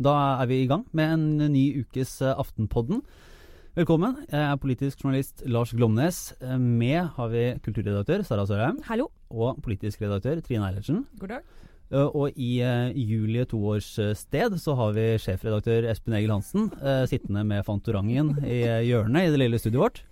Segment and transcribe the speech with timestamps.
[0.00, 3.02] Da er vi i gang med en ny ukes eh, Aftenpodden.
[3.76, 4.14] Velkommen.
[4.30, 6.20] Jeg er politisk journalist Lars Glomnes.
[6.40, 8.78] Eh, med har vi kulturredaktør Sara Sørheim.
[8.88, 9.10] Hallo.
[9.28, 11.02] Og politisk redaktør Trine Eilertsen.
[11.20, 11.44] God dag.
[11.92, 12.62] Eh, og i
[12.96, 16.70] Julie toårs sted så har vi sjefredaktør Espen Egil Hansen
[17.10, 20.04] sittende med Fantorangen i hjørnet i det lille studioet vårt.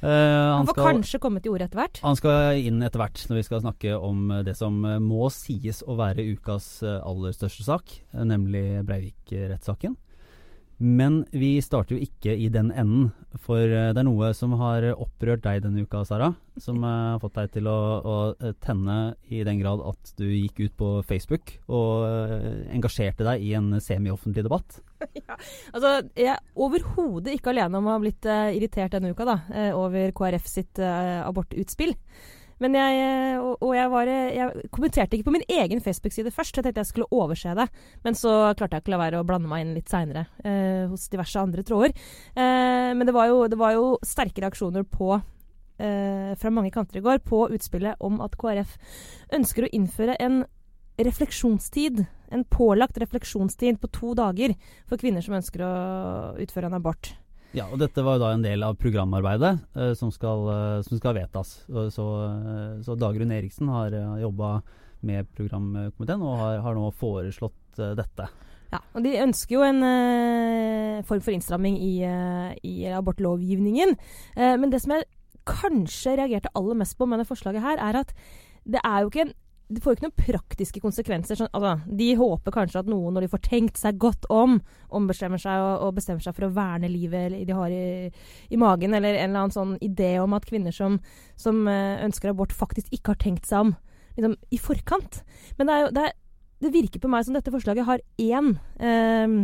[0.00, 2.02] Uh, han, han får skal, kanskje komme til orde etter hvert?
[2.04, 5.96] Han skal inn etter hvert når vi skal snakke om det som må sies å
[6.00, 9.98] være ukas aller største sak, nemlig Breivik-rettssaken.
[10.80, 13.10] Men vi starter jo ikke i den enden,
[13.44, 16.30] for det er noe som har opprørt deg denne uka, Sara.
[16.60, 18.14] Som har fått deg til å, å,
[18.64, 18.96] tenne
[19.28, 22.08] i den grad at du gikk ut på Facebook og
[22.72, 24.80] engasjerte deg i en semioffentlig debatt.
[25.16, 25.36] Ja,
[25.72, 29.38] altså, Jeg er overhodet ikke alene om å ha blitt irritert denne uka da,
[29.72, 31.94] over KrF sitt abortutspill.
[32.60, 36.58] Men jeg, og, og jeg, var, jeg, kommenterte ikke på min egen Facebook-side først.
[36.58, 37.66] Jeg tenkte jeg skulle overse det.
[38.04, 41.08] Men så klarte jeg ikke la være å blande meg inn litt seinere eh, hos
[41.12, 41.96] diverse andre tråder.
[42.36, 47.00] Eh, men det var, jo, det var, jo, sterke reaksjoner på eh, fra mange kanter
[47.00, 48.76] i går på utspillet om at KrF
[49.40, 50.42] ønsker å innføre en
[51.00, 52.04] refleksjonstid.
[52.30, 54.52] En pålagt refleksjonstid på to dager
[54.84, 55.72] for kvinner som ønsker å
[56.44, 57.14] utføre en abort.
[57.50, 60.98] Ja, og dette var jo da en del av programarbeidet uh, som, skal, uh, som,
[61.00, 61.56] skal, vedtas.
[61.66, 64.60] Så, uh, så Dagrun Eriksen har uh, jobba
[65.06, 68.26] med programkomiteen og har, har nå foreslått dette.
[68.70, 69.80] Ja, og De ønsker jo en
[71.08, 71.94] form for innstramming i,
[72.66, 73.94] i abortlovgivningen.
[74.36, 75.08] men det som jeg
[75.48, 78.12] kanskje reagerte aller mest på med det forslaget her, er at
[78.68, 79.32] det er jo ikke en
[79.70, 81.38] det får jo ikke noen praktiske konsekvenser.
[81.38, 84.56] Sånn, altså, de håper kanskje at noen, når de får tenkt seg godt om,
[84.98, 88.10] ombestemmer seg og, og bestemmer seg for å verne livet de har i,
[88.50, 90.98] i, magen, eller en eller annen sånn idé om at kvinner som,
[91.38, 93.72] som uh, ønsker abort, faktisk ikke har tenkt seg om
[94.16, 95.22] liksom, i forkant.
[95.60, 96.18] Men det, jo, det, er,
[96.66, 98.52] det, virker på meg som dette forslaget har én
[98.82, 99.38] eh,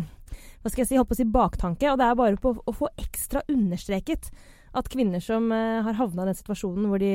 [0.61, 2.75] hva skal jeg si, holdt på å si baktanke, og det er bare på å
[2.75, 4.33] få ekstra understreket
[4.77, 7.13] at kvinner som uh, har havna i den situasjonen hvor de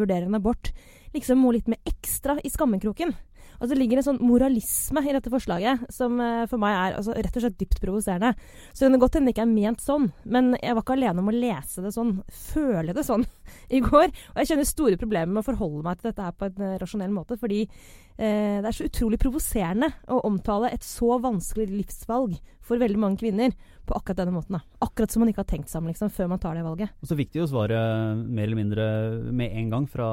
[0.00, 0.72] vurderer en abort,
[1.14, 3.14] liksom må litt mer ekstra i skammekroken.
[3.60, 7.14] Og så ligger en sånn moralisme i dette forslaget som uh, for meg er altså,
[7.14, 8.34] rett og slett dypt provoserende.
[8.72, 11.22] Så det kan godt hende det ikke er ment sånn, men jeg var ikke alene
[11.22, 12.16] om å lese det sånn,
[12.50, 13.26] føle det sånn,
[13.76, 14.10] i går.
[14.32, 17.14] Og jeg kjenner store problemer med å forholde meg til dette her på en rasjonell
[17.14, 22.80] måte, fordi uh, det er så utrolig provoserende å omtale et så vanskelig livsvalg for
[22.80, 23.52] veldig mange kvinner
[23.84, 24.56] på akkurat denne måten.
[24.56, 24.78] Da.
[24.84, 26.94] Akkurat som man ikke har tenkt om liksom, før man tar det valget.
[27.02, 28.86] Og Så fikk de jo svaret mer eller mindre
[29.32, 30.10] med en gang fra,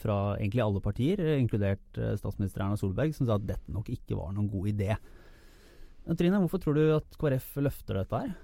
[0.00, 4.18] fra egentlig alle partier, inkludert eh, statsminister Erna Solberg, som sa at dette nok ikke
[4.18, 4.96] var noen god idé.
[6.04, 8.34] Trine, hvorfor tror du at KrF løfter dette her?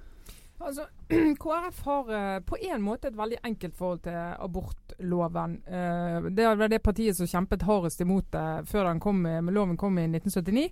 [0.60, 0.84] Altså,
[1.42, 5.56] KrF har uh, på en måte et veldig enkelt forhold til abortloven.
[5.64, 10.04] Uh, det var det partiet som kjempet hardest imot det før kom, loven kom i
[10.10, 10.66] 1979.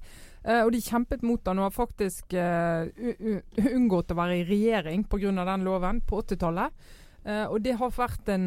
[0.44, 2.36] Uh, og de kjempet mot den og har faktisk
[3.72, 5.32] unngått å være i regjering pga.
[5.32, 6.88] den loven på 80-tallet.
[7.28, 8.46] Og det har vært en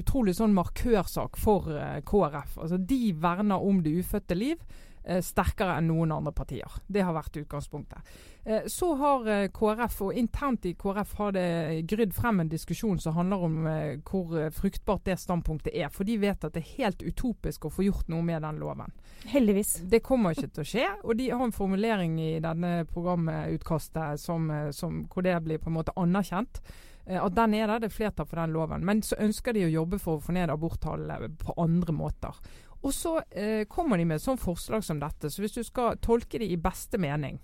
[0.00, 1.66] utrolig sånn markørsak for
[2.08, 2.54] KrF.
[2.62, 4.62] Altså, de verner om det ufødte liv
[5.04, 6.78] eh, sterkere enn noen andre partier.
[6.86, 8.14] Det har vært utgangspunktet.
[8.44, 11.48] Eh, så har eh, KrF, og internt i KrF har det
[11.90, 15.90] grydd frem en diskusjon som handler om eh, hvor eh, fruktbart det standpunktet er.
[15.94, 18.94] For de vet at det er helt utopisk å få gjort noe med den loven.
[19.30, 19.76] Heldigvis.
[19.90, 20.88] Det kommer ikke til å skje.
[21.04, 25.72] Og de har en formulering i denne programutkastet som, eh, som, hvor det blir på
[25.72, 26.62] en måte anerkjent
[27.04, 28.84] at den er der, det er flertall for den loven.
[28.86, 32.38] Men så ønsker de å jobbe for å få ned aborttallene på andre måter.
[32.84, 35.30] Og så eh, kommer de med et sånt forslag som dette.
[35.32, 37.38] Så hvis du skal tolke det i beste mening,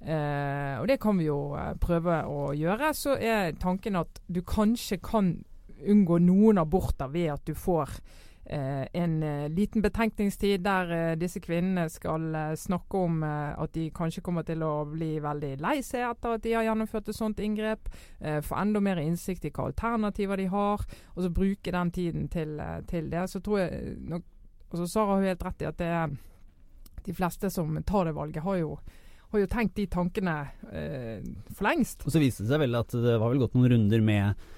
[0.00, 4.42] eh, og det kan vi jo eh, prøve å gjøre, så er tanken at du
[4.44, 5.38] kanskje kan
[5.78, 11.42] unngå noen aborter ved at du får eh, en eh, liten betenkningstid der eh, disse
[11.44, 16.36] kvinnene skal snakke om at de kanskje kommer til å bli veldig lei seg etter
[16.36, 17.90] at de har gjennomført et sånt inngrep.
[18.18, 20.84] få enda mer innsikt i hva alternativer de har,
[21.14, 22.58] og så bruke den tiden til,
[22.88, 23.28] til det.
[23.30, 24.24] Så tror jeg nok
[24.68, 25.92] og så Sara har helt rett i at det
[27.08, 28.76] de fleste som tar det valget, har jo,
[29.32, 30.36] har jo tenkt de tankene
[30.68, 31.24] eh,
[31.54, 32.04] for lengst.
[32.04, 34.48] Og Så viste det seg vel at det var vel gått noen runder med,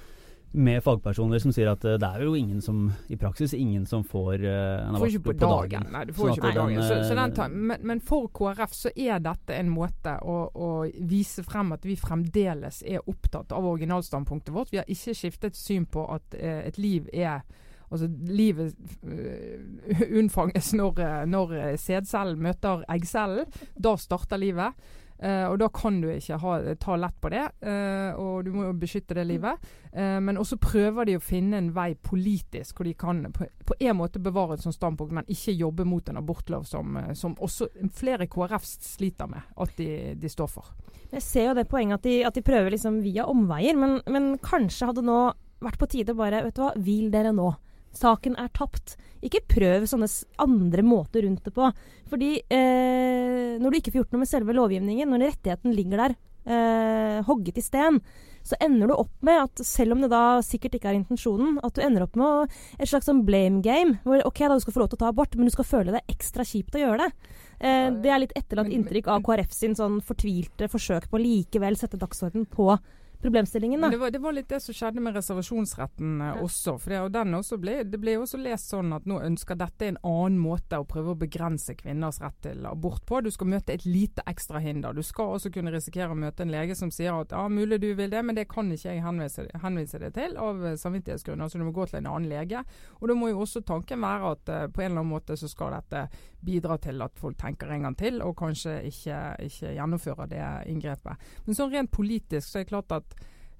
[0.53, 4.03] med fagpersoner som sier at eh, det er jo ingen som i praksis ingen som
[4.07, 5.87] får uh, en abort på, på, dagen.
[5.93, 6.83] Nei, du får sånn ikke på dagen.
[6.83, 10.71] Så, så den, men, men, for KrF så er dette en måte å, å,
[11.07, 14.75] vise frem at vi fremdeles er opptatt av originalstandpunktet vårt.
[14.75, 17.43] Vi har ikke skiftet syn på at uh, et liv er
[17.91, 23.51] Altså, livet uh, unnfanges når, når sædcellen møter eggcellen.
[23.75, 24.79] Da starter livet.
[25.23, 28.65] Eh, og da kan du ikke ha, ta lett på det, eh, og du må
[28.71, 29.67] jo beskytte det livet.
[29.93, 33.77] Eh, men også prøver de å finne en vei politisk hvor de kan på, på
[33.85, 37.69] en måte bevare et sånt standpunkt, men ikke jobbe mot en abortlov som, som også
[37.97, 40.73] flere KrF sliter med at de, de står for.
[41.11, 44.33] Jeg ser jo det poenget at de, at de prøver liksom via omveier, men, men
[44.41, 45.21] kanskje hadde nå
[45.61, 47.51] vært på tide å bare Vet du hva, hvil dere nå.
[47.97, 48.97] Saken er tapt.
[49.25, 50.09] Ikke prøv sånne
[50.41, 51.69] andre måter rundt det på.
[52.11, 56.17] Fordi eh, når du ikke får gjort noe med selve lovgivningen, når rettigheten ligger der
[56.47, 58.01] eh, hogget i sten,
[58.47, 61.77] så ender du opp med at selv om det da sikkert ikke er intensjonen, at
[61.77, 63.99] du ender opp med et slags sånn blame game.
[64.07, 65.95] Hvor OK, da du skal få lov til å ta abort, men du skal føle
[65.97, 67.37] det ekstra kjipt å gjøre det.
[67.61, 71.77] Eh, det er litt etterlatt inntrykk av KrF sin sånn fortvilte forsøk på å likevel
[71.79, 72.73] sette dagsorden på
[73.21, 73.81] problemstillingen.
[73.81, 73.89] Da.
[73.89, 76.45] Det var, det, var, litt det som skjedde med reservasjonsretten eh, ja.
[76.45, 76.77] også.
[76.79, 79.91] for det, og den også ble, det ble også lest sånn at nå ønsker dette
[79.91, 83.21] en annen måte å prøve å begrense kvinners rett til abort på.
[83.21, 84.97] Du skal møte et lite ekstra hinder.
[84.97, 87.91] Du skal også kunne risikere å møte en lege som sier at ja, mulig du
[87.95, 91.51] vil det, men det kan ikke jeg henvise, henvise det til av samvittighetsgrunner.
[91.51, 92.65] Så du må gå til en annen lege.
[93.01, 95.49] Og da må jo også tanken være at uh, på en eller annen måte så
[95.51, 96.07] skal dette
[96.41, 101.31] bidra til at folk tenker en gang til, og kanskje ikke, ikke gjennomfører det inngrepet.
[101.45, 103.10] Men sånn rent politisk så er det klart at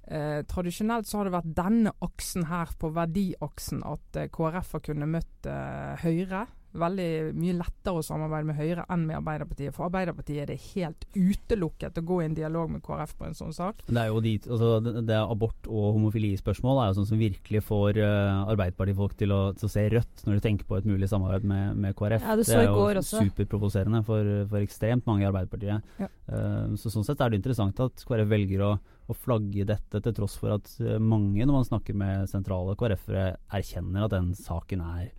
[0.07, 4.83] Eh, tradisjonelt så har det vært denne aksen her, på verdiaksen, at eh, KrF har
[4.87, 9.73] kunnet møtt eh, Høyre veldig mye lettere å samarbeide med Høyre enn med Arbeiderpartiet.
[9.75, 13.37] For Arbeiderpartiet er det helt utelukket å gå i en dialog med KrF på en
[13.37, 13.83] sånn sak.
[13.87, 14.71] Det er jo de, altså,
[15.01, 19.67] det er abort- og homofilispørsmål er jo sånn som virkelig får uh, Arbeiderpartifolk til, til,
[19.67, 22.23] å se rødt når de tenker på et mulig samarbeid med, med KrF.
[22.23, 25.93] Ja, det, det, er jo superprovoserende for, for, ekstremt mange i Arbeiderpartiet.
[25.99, 26.11] Ja.
[26.31, 28.73] Uh, så Sånn sett er det interessant at KrF velger å,
[29.11, 33.27] å flagge dette, til tross for at eh, mange, når man snakker med sentrale KrF-ere,
[33.53, 35.11] erkjenner at den saken er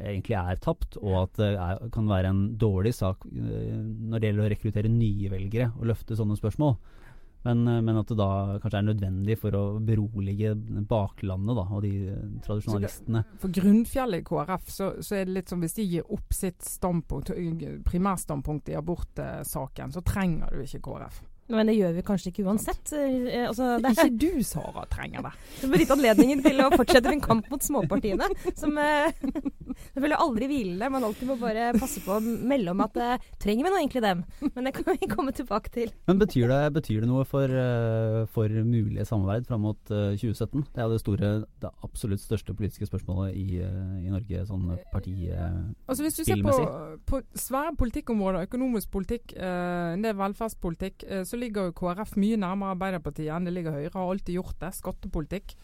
[0.00, 3.76] egentlig er tapt, og at det er, kan være en dårlig sak uh,
[4.10, 6.74] når det gjelder å rekruttere nye velgere og løfte sånne spørsmål.
[7.44, 8.30] Men, uh, men, at det da
[8.60, 10.54] kanskje er nødvendig for å berolige
[10.88, 11.92] baklandet da, og de
[12.46, 13.24] tradisjonalistene.
[13.42, 16.64] For grunnfjellet i KrF så, så, er det litt som hvis de gir opp sitt
[17.90, 21.22] primærstandpunkt i abortsaken, så trenger du ikke KrF.
[21.50, 22.92] Men det gjør vi kanskje ikke uansett.
[22.94, 25.32] Eh, altså, det er ikke du, Sara, trenger det.
[25.60, 28.28] Det blir gitt anledningen til å fortsette en kamp mot småpartiene.
[28.58, 29.10] Som eh,
[29.94, 30.90] Det vil aldri hvile.
[30.92, 34.02] Man alltid må bare passe på å melde om at eh, trenger vi nå egentlig
[34.04, 34.22] dem?
[34.54, 35.92] Men det kan vi komme tilbake til.
[36.08, 40.66] Men betyr det, betyr det noe for, uh, for mulige samarbeid fram mot uh, 2017?
[40.74, 41.32] Det er det store,
[41.62, 45.08] det absolutt største politiske spørsmålet i, uh, i Norge, sånn partispillmessig.
[45.90, 46.56] Altså Hvis du ser på,
[47.08, 53.32] på svære politikkområder, økonomisk politikk, en del velferdspolitikk, så ligger jo KrF mye nærmere Arbeiderpartiet
[53.34, 53.94] enn det ligger Høyre.
[53.96, 54.74] Har alltid gjort det.
[54.78, 55.56] Skattepolitikk.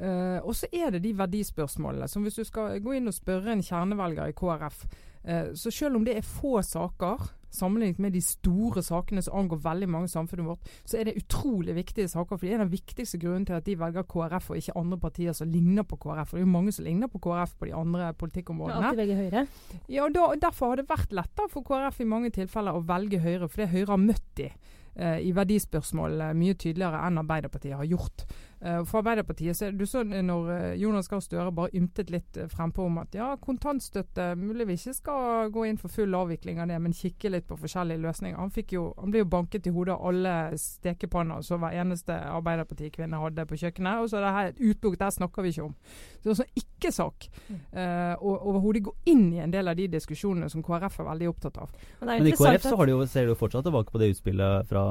[0.00, 2.08] Uh, og så er det de verdispørsmålene.
[2.08, 4.86] som Hvis du skal gå inn og spørre en kjernevelger i KrF,
[5.28, 9.58] uh, så selv om det er få saker, sammenlignet med de store sakene som angår
[9.64, 12.36] veldig mange i samfunnet vårt, så er det utrolig viktige saker.
[12.36, 15.32] for Det er den viktigste grunnen til at de velger KrF og ikke andre partier
[15.32, 16.28] som ligner på KrF.
[16.28, 18.86] For det er jo mange som ligner på KrF på de andre politikkområdene.
[18.86, 19.46] Ja, velge Høyre.
[19.88, 23.18] Ja, og da, Derfor har det vært lettere for KrF i mange tilfeller å velge
[23.18, 24.79] Høyre, fordi Høyre har møtt de Eh,
[25.24, 28.26] i verdispørsmål eh, mye tydeligere enn Arbeiderpartiet har gjort.
[28.60, 32.84] Eh, for Arbeiderpartiet så er du så når Jonas Gahr Støre bare ymtet litt frempå
[32.86, 36.78] om at ja, kontantstøtte mulig vi ikke skal gå inn for full avvikling av det,
[36.82, 38.38] men kikke litt på forskjellige løsninger.
[38.38, 43.20] Han, jo, han ble jo banket i hodet av alle stekepanner som hver eneste Arbeiderpartikvinne
[43.20, 44.02] hadde på kjøkkenet.
[44.02, 45.74] Og så er det her et utplukk, der snakker vi ikke om.
[46.20, 49.88] Så det er sånn ikke-sak uh, å overhodet gå inn i en del av de
[49.92, 51.74] diskusjonene som KrF er veldig opptatt av.
[52.00, 54.84] Men i KrF så har de jo, ser du fortsatt tilbake på det utspillet fra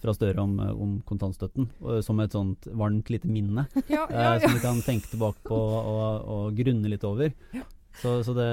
[0.00, 1.68] fra Støre om, om, kontantstøtten,
[2.04, 3.66] som et sånt varmt lite minne.
[3.90, 4.30] Ja, ja, ja.
[4.34, 7.32] Eh, som vi kan tenke tilbake på og, og grunne litt over.
[7.98, 8.46] Så, så det,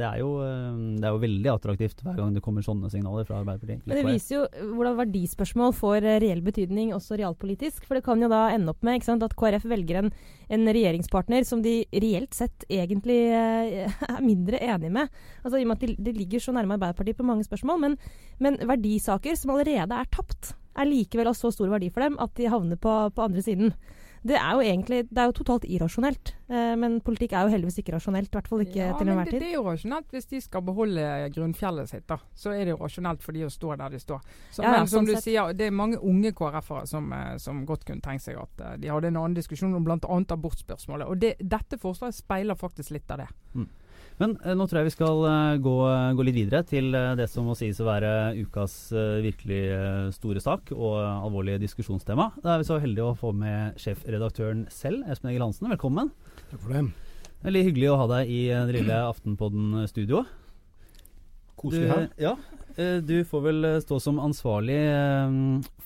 [0.00, 3.26] det, er jo, eh, det, er jo, veldig attraktivt hver gang det kommer sånne signaler
[3.28, 3.84] fra Arbeiderpartiet.
[3.86, 7.86] Men det viser jo hvordan verdispørsmål får eh, reell betydning også realpolitisk.
[7.86, 10.10] For det kan jo da ende opp med sant, at KrF velger en,
[10.50, 15.14] en, regjeringspartner som de reelt sett egentlig er mindre enig med.
[15.44, 17.80] Altså I og med at de, de ligger så nærme Arbeiderpartiet på mange spørsmål.
[17.86, 17.96] Men,
[18.42, 22.34] men verdisaker som allerede er tapt, er likevel av så stor verdi for dem at
[22.38, 23.72] de havner på, på andre siden.
[24.22, 26.32] Det er jo egentlig det er jo totalt irrasjonelt.
[26.48, 28.30] Eh, men politikk er jo heldigvis ikke rasjonelt.
[28.32, 29.38] I hvert fall ikke ja, til enhver tid.
[29.38, 32.06] Det, det er jo rasjonelt hvis de skal beholde grunnfjellet sitt.
[32.08, 32.18] da.
[32.34, 34.22] Så er det jo rasjonelt for de å stå der de står.
[34.50, 35.26] Så, ja, men som sånn du sett.
[35.28, 38.76] sier, det er mange unge KrF-ere som, eh, som, godt kunne tenkt seg at uh,
[38.80, 39.98] de hadde en annen diskusjon om bl.a.
[39.98, 41.08] abortspørsmålet.
[41.08, 43.28] Og det, dette forslaget speiler faktisk litt av det.
[43.54, 43.68] Mm.
[44.18, 45.74] Men eh, nå tror jeg vi skal eh, gå,
[46.18, 48.74] gå, litt videre til eh, det som må sies å være ukas
[49.22, 49.60] virkelig
[50.16, 52.32] store sak og alvorlige diskusjonstema.
[52.42, 55.70] Da er vi så heldige å få med sjefredaktøren selv, Espen Egil Hansen.
[55.70, 56.10] Velkommen.
[56.50, 56.88] Takk for det.
[57.46, 60.34] Veldig hyggelig å ha deg i det lille Aftenpodden-studioet.
[61.58, 62.08] koselig her.
[62.18, 65.38] Ja, eh, du får vel eh, stå som ansvarlig eh,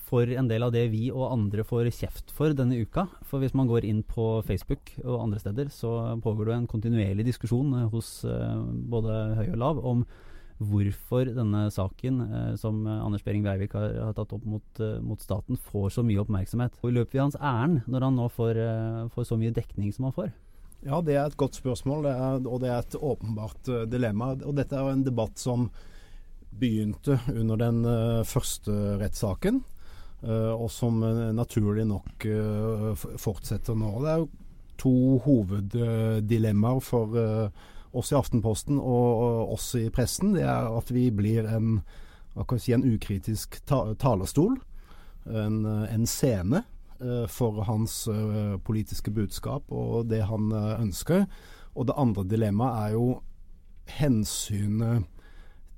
[0.05, 3.07] for en del av det vi og andre får kjeft for denne uka.
[3.25, 7.25] For hvis man går inn på Facebook og andre steder, så pågår det en kontinuerlig
[7.31, 10.03] diskusjon hos både høy og lav om
[10.63, 12.19] hvorfor denne saken
[12.61, 16.77] som Anders Behring Breivik har, tatt opp mot, mot, staten, får så mye oppmerksomhet.
[16.85, 18.59] Og Løper vi hans ærend når han nå får,
[19.15, 20.29] får så mye dekning som han får?
[20.85, 24.35] Ja, det er et godt spørsmål, det er, og det er et åpenbart dilemma.
[24.45, 25.71] Og dette er en debatt som
[26.59, 29.61] begynte under den uh, første rettssaken,
[30.23, 31.01] uh, og som
[31.35, 32.27] naturlig nok
[33.19, 33.91] fortsetter nå.
[34.03, 34.29] Det er jo
[34.79, 34.95] to
[35.25, 37.17] hoveddilemmaer for
[37.93, 40.33] oss i Aftenposten og, oss i pressen.
[40.33, 41.75] Det er at vi blir en,
[42.57, 44.57] si, en ukritisk ta talerstol,
[45.29, 46.63] en, en scene
[47.03, 51.25] Eh, for hans eh, politiske budskap og det han eh, ønsker.
[51.75, 53.07] Og det andre dilemmaet er jo
[53.97, 55.09] hensynet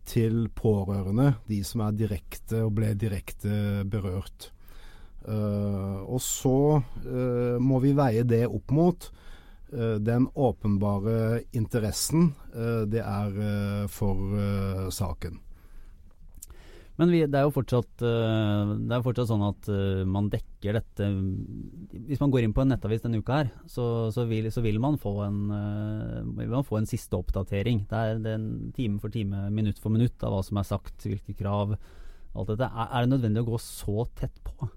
[0.06, 4.52] til pårørende, de som er direkte og ble direkte berørt.
[5.26, 9.08] Uh, og så uh, må vi veie det opp mot
[9.74, 13.34] uh, den åpenbare interessen det er
[13.92, 14.38] for
[14.96, 15.42] saken.
[16.96, 20.78] Men vi, det er jo fortsatt, uh, det er fortsatt sånn at uh, man dekker
[20.78, 21.10] dette
[22.08, 24.80] Hvis man går inn på en nettavis denne uka her, så, så, vil, så vil,
[24.80, 27.84] man en, uh, vil man få en siste oppdatering.
[27.92, 30.72] Det er, det er en time for time, minutt for minutt av hva som er
[30.72, 31.76] sagt, hvilke krav,
[32.36, 32.72] alt dette.
[32.72, 34.72] Er, er det nødvendig å gå så tett på?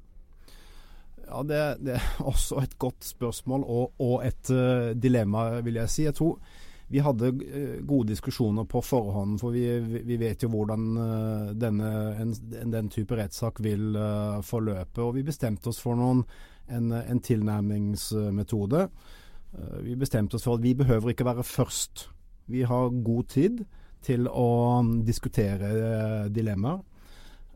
[1.29, 4.51] Ja, det, det er også et godt spørsmål og, og et
[4.99, 6.09] dilemma, vil jeg si.
[6.09, 6.41] Jeg tror
[6.88, 9.66] vi hadde eh, gode diskusjoner på forhånd, for vi,
[10.09, 11.90] vi vet jo hvordan eh, denne,
[12.23, 12.33] en,
[12.73, 15.02] den type rettssak vil uh, forløpe.
[15.04, 16.25] Og vi bestemte oss for noen,
[16.73, 18.87] en, en tilnærmingsmetode.
[19.85, 22.09] Vi bestemte oss for at vi behøver ikke være først.
[22.52, 23.62] Vi har god tid
[24.04, 26.80] til å diskutere uh, dilemmaer.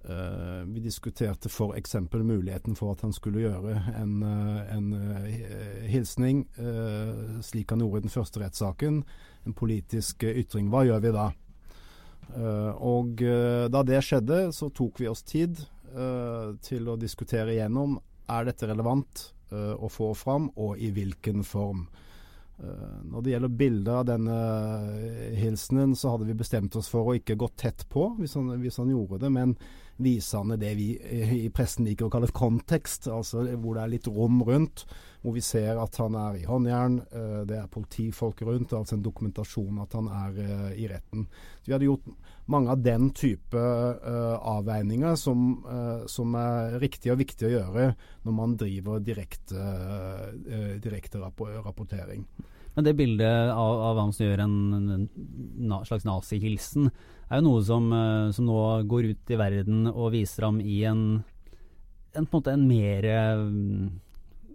[0.03, 1.97] Uh, vi diskuterte f.eks.
[2.13, 5.29] muligheten for at han skulle gjøre en, uh, en uh,
[5.87, 6.43] hilsning,
[7.43, 9.03] slik han gjorde i den første rettssaken.
[9.47, 10.73] En politisk ytring.
[10.73, 11.31] Hva gjør vi da?
[12.33, 15.59] og da det skjedde, så tok vi oss tid
[16.65, 17.99] til å diskutere igjennom
[18.31, 21.83] er dette relevant å få fram, og i hvilken form.
[22.63, 24.39] Når det gjelder bildet av denne
[25.43, 28.81] hilsenen, så hadde vi bestemt oss for å ikke gå tett på hvis han, hvis
[28.81, 29.33] han gjorde det.
[29.35, 29.57] men
[29.97, 30.89] visende det vi
[31.45, 34.87] i pressen liker å kalle kontekst, altså hvor det er litt rom rundt.
[35.23, 39.05] Hvor vi ser at han er i håndjern, eh, det er politifolk rundt, altså en
[39.05, 41.29] dokumentasjon at han er eh, i retten.
[41.61, 42.09] Så vi hadde gjort
[42.51, 45.63] mange av den type avveininger som,
[46.11, 47.85] som, er riktig og viktig å gjøre
[48.27, 49.63] når man driver direkte,
[50.83, 52.27] direkte rapportering.
[52.75, 55.07] Men det bildet av, av hvem som gjør en, en,
[55.69, 56.89] en slags nazihilsen,
[57.33, 60.83] er jo noe som, eh, som, nå går ut i verden og viser ham i
[60.89, 61.05] en,
[62.13, 63.07] en på en måte en mer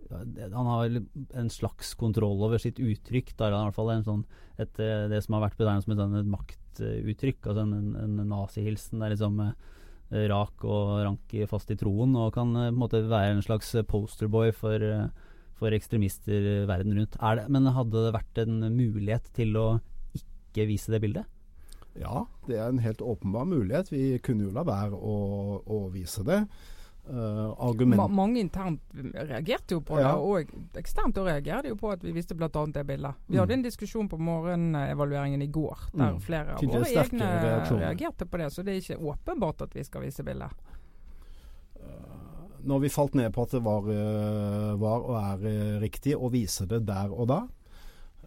[0.07, 0.99] Han har
[1.41, 3.33] en slags kontroll over sitt uttrykk.
[3.35, 4.21] Da, i hvert fall sånn,
[4.55, 7.41] et, eh, det som har vært betegnet som et, sånn, maktuttrykk.
[7.49, 8.99] altså En, en, en nazihilsen.
[8.99, 13.01] Det er liksom eh, rak og rank fast i troen, og kan på en måte
[13.03, 14.85] være en slags posterboy for,
[15.59, 17.17] for ekstremister verden rundt.
[17.19, 19.67] Det, men hadde det vært en mulighet til å
[20.15, 21.27] ikke vise det bildet?
[21.97, 23.91] Ja, det er en helt åpenbar mulighet.
[23.91, 25.15] Vi kunne jo la være å,
[25.65, 26.43] å vise det.
[27.07, 30.09] Uh, Ma mange internt reagerte jo på ja.
[30.09, 32.49] det, og eksternt reagerte jo på at vi visste bl.a.
[32.51, 33.21] det bildet.
[33.29, 33.39] Vi mm.
[33.39, 36.19] hadde en diskusjon på morgenevalueringen i går der mm.
[36.25, 37.85] flere av våre egne reaksjoner.
[37.85, 40.75] reagerte på det, så det er ikke åpenbart at vi skal vise bildet.
[41.79, 46.27] Uh, når vi falt ned på at det var, uh, var og er riktig å
[46.33, 47.45] vise det der og da,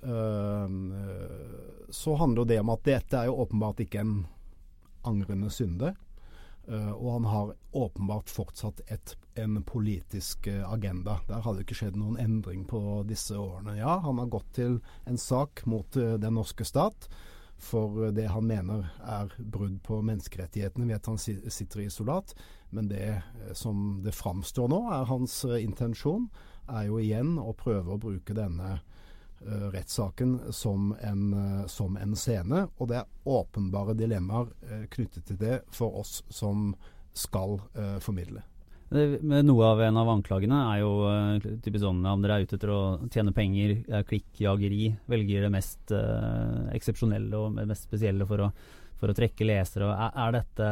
[0.00, 0.65] Uh,
[1.93, 4.15] så handler det om at dette er jo åpenbart ikke en
[5.09, 5.95] angrende synde.
[6.71, 11.17] Uh, og han har åpenbart fortsatt et, en politisk uh, agenda.
[11.27, 13.79] Der hadde det ikke skjedd noen endring på disse årene.
[13.81, 14.79] Ja, han har gått til
[15.09, 17.09] en sak mot uh, den norske stat
[17.61, 22.33] for det han mener er brudd på menneskerettighetene ved at han sitter i isolat.
[22.73, 23.21] Men det
[23.59, 26.31] som det framstår nå, er hans intensjon,
[26.71, 28.79] er jo igjen å prøve å bruke denne
[29.47, 32.67] rettssaken som en, uh, som en, scene.
[32.79, 36.75] Og det er åpenbare dilemmaer uh, knyttet til det for oss som
[37.17, 37.59] skal
[38.01, 38.45] formidle.
[38.91, 40.93] Noe av En av anklagene er jo
[41.63, 43.75] typisk sånn om dere er ute etter å tjene penger,
[44.07, 45.93] klikkjageri, velger det mest
[46.71, 48.49] eksepsjonelle og mest spesielle for å,
[49.03, 49.91] for å trekke lesere.
[49.91, 50.71] Er, er, dette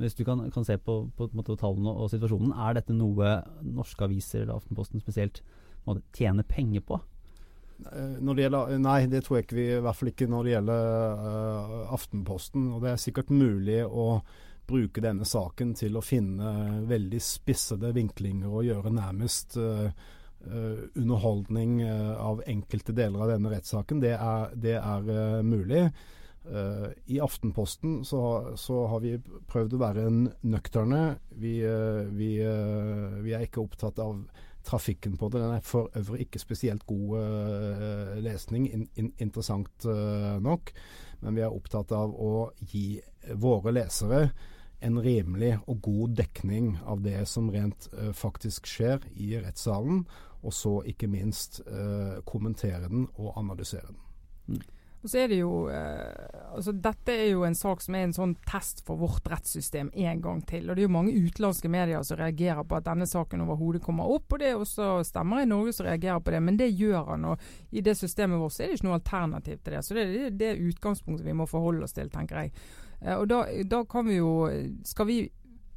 [0.00, 4.08] hvis du kan, kan se på, på, på, tallene og situasjonen, er dette noe norske
[4.08, 5.44] aviser, eller Aftenposten spesielt,
[6.16, 6.98] tjener penger på?
[7.82, 10.46] Eh, når det gjelder, nei, det tror jeg ikke vi, i hvert fall ikke når
[10.46, 12.66] det gjelder uh, Aftenposten.
[12.74, 14.08] Og det er sikkert mulig å
[14.68, 21.82] bruke denne saken til å finne veldig spissede vinklinger og gjøre nærmest uh, uh, underholdning
[21.84, 24.02] av enkelte deler av denne rettssaken.
[24.04, 25.88] Det er, det er mulig.
[26.44, 28.18] I Aftenposten så,
[28.60, 29.14] så, har vi
[29.48, 30.02] prøvd å være
[30.44, 30.98] nøkterne.
[31.40, 31.54] Vi,
[32.12, 32.28] vi,
[33.24, 34.18] vi er ikke opptatt av
[34.64, 35.40] trafikken på det.
[35.42, 40.72] Den er for øvrig ikke spesielt god uh, lesning, in, in, interessant uh, nok.
[41.20, 43.00] Men vi er opptatt av å gi
[43.40, 44.28] våre lesere
[44.84, 50.04] en rimelig og god dekning av det som rent uh, faktisk skjer i rettssalen,
[50.44, 51.62] og så ikke minst
[52.28, 54.02] kommentere den og analysere den.
[54.52, 54.58] Mm.
[55.04, 58.14] Og så er det jo, eh, altså Dette er jo en sak som er en
[58.16, 60.64] sånn test for vårt rettssystem en gang til.
[60.64, 64.08] Og Det er jo mange utenlandske medier som reagerer på at denne saken overhodet kommer
[64.08, 64.32] opp.
[64.32, 67.28] Og det er også stemmer i Norge som reagerer på det, men det gjør han.
[67.34, 67.38] Og
[67.70, 69.84] i det systemet vårt så er det ikke noe alternativ til det.
[69.84, 72.54] Så det er det utgangspunktet vi må forholde oss til, tenker jeg.
[73.02, 74.48] Eh, og da, da kan vi jo
[74.88, 75.18] Skal vi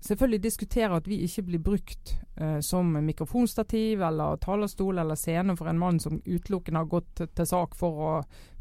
[0.03, 5.69] selvfølgelig diskutere at vi ikke blir brukt eh, som mikrofonstativ eller talerstol eller scene for
[5.69, 8.11] en mann som utelukkende har gått til, til sak for å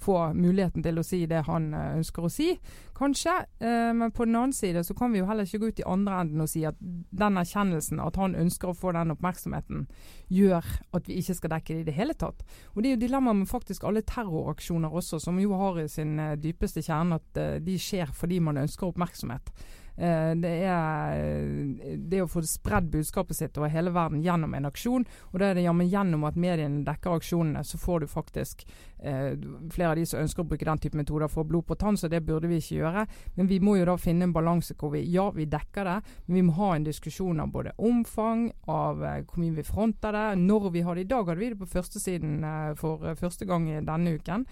[0.01, 2.53] få muligheten til å si det han eh, ønsker å si,
[2.97, 3.37] kanskje.
[3.61, 5.89] Eh, men på den annen side så kan vi jo heller ikke gå ut i
[5.89, 9.87] andre enden og si at den erkjennelsen, at han ønsker å få den oppmerksomheten,
[10.33, 10.65] gjør
[10.97, 12.45] at vi ikke skal dekke det i det hele tatt.
[12.75, 16.19] Og Det er jo dilemmaet med faktisk alle terroraksjoner også, som jo har i sin
[16.19, 19.53] eh, dypeste kjerne at eh, de skjer fordi man ønsker oppmerksomhet.
[19.97, 25.07] Eh, det er det å få spredd budskapet sitt over hele verden gjennom en aksjon.
[25.33, 28.67] Og da er det jammen gjennom at mediene dekker aksjonene, så får du faktisk
[28.99, 29.33] eh,
[29.73, 32.11] flere av de som ønsker å bruke den type metoder, får blod på tann, så
[32.13, 33.07] det burde vi ikke gjøre.
[33.37, 36.41] Men vi må jo da finne en balanse hvor vi ja, vi dekker det, men
[36.41, 40.27] vi må ha en diskusjon av både omfang, av eh, hvor mye vi fronter det,
[40.43, 41.07] når vi har det.
[41.07, 42.45] I dag hadde vi det på førstesiden
[42.77, 44.45] for første gang denne uken,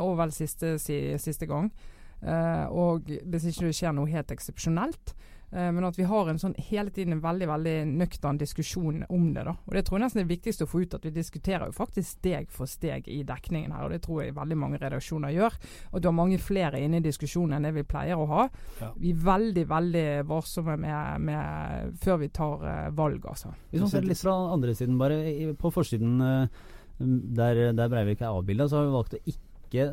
[0.00, 1.70] og vel siste, si, siste gang.
[2.20, 5.14] Uh, og hvis ikke det skjer noe helt eksepsjonelt.
[5.50, 9.30] Uh, men at vi har en sånn hele tiden en veldig veldig nøktern diskusjon om
[9.34, 9.46] det.
[9.48, 9.56] da.
[9.66, 12.18] Og Det tror jeg nesten er viktigst å få ut, at vi diskuterer jo faktisk
[12.18, 13.86] steg for steg i dekningen her.
[13.86, 15.56] og Det tror jeg veldig mange redaksjoner gjør.
[15.92, 18.48] Og du har mange flere inne i diskusjonen enn det vi pleier å ha.
[18.82, 18.92] Ja.
[19.00, 23.54] Vi er veldig veldig varsomme med, med før vi tar uh, valg, altså.
[23.72, 26.20] Hvis man ser litt fra andre siden, bare på forsiden
[27.00, 29.86] der, der Breivik er avbilda, så har vi valgt å ikke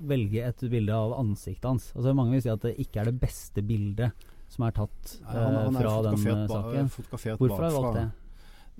[0.00, 1.90] velge et bilde av ansiktet hans.
[1.94, 5.32] Altså Mange vil si at det ikke er det beste bildet som er tatt Nei,
[5.34, 6.92] han, han er fra den eh, saken.
[7.40, 8.04] Hvorfor har du valgt det?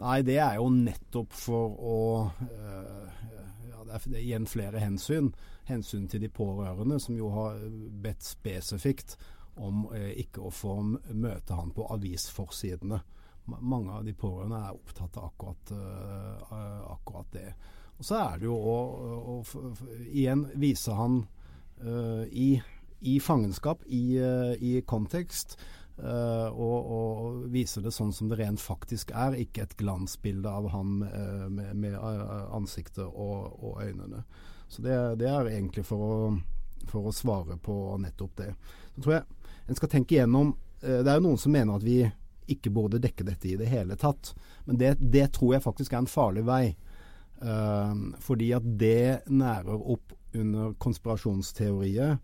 [0.03, 3.27] Nei, det er jo nettopp for å uh,
[3.69, 5.31] ja, Det er igjen flere hensyn.
[5.69, 7.61] Hensyn til de pårørende, som jo har
[8.03, 9.15] bedt spesifikt
[9.55, 13.01] om uh, ikke å få møte han på avisforsidene.
[13.55, 17.49] Mange av de pårørende er opptatt av akkurat, uh, akkurat det.
[17.99, 18.77] Og så er det jo å,
[19.37, 19.73] å, å
[20.11, 21.23] igjen vise han
[21.85, 22.59] uh, i,
[23.01, 25.59] i, fangenskap, i, uh, i kontekst.
[25.95, 30.67] Uh, og, og, vise det sånn som det rent faktisk er, ikke et glansbilde av
[30.73, 30.97] han
[31.55, 31.95] med, med
[32.51, 34.25] ansiktet og, og, øynene.
[34.67, 36.17] Så det, det, er egentlig for å,
[36.91, 38.51] for å svare på nettopp det.
[38.97, 40.51] Så tror jeg en skal tenke igjennom
[40.83, 42.03] Det er jo noen som mener at vi
[42.51, 44.35] ikke burde dekke dette i det hele tatt.
[44.67, 46.75] Men det, det tror jeg faktisk er en farlig vei.
[47.43, 52.19] Uh, fordi at det nærer opp under konspirasjonsteorier